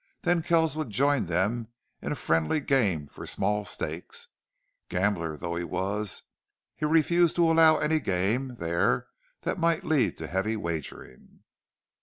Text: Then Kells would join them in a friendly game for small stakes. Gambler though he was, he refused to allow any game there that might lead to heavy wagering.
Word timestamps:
Then 0.23 0.41
Kells 0.41 0.75
would 0.75 0.89
join 0.89 1.27
them 1.27 1.67
in 2.01 2.11
a 2.11 2.15
friendly 2.15 2.59
game 2.59 3.05
for 3.05 3.27
small 3.27 3.65
stakes. 3.65 4.29
Gambler 4.89 5.37
though 5.37 5.53
he 5.55 5.63
was, 5.63 6.23
he 6.75 6.87
refused 6.87 7.35
to 7.35 7.51
allow 7.51 7.77
any 7.77 7.99
game 7.99 8.55
there 8.55 9.09
that 9.43 9.59
might 9.59 9.83
lead 9.83 10.17
to 10.17 10.25
heavy 10.25 10.55
wagering. 10.55 11.43